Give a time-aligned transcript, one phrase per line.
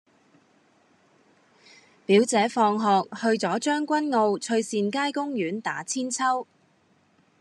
[2.07, 6.47] 表姐放學去左將軍澳翠善街公園打韆鞦